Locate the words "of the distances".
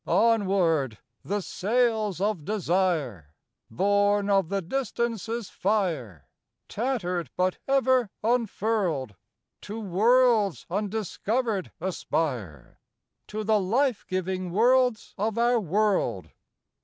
4.31-5.51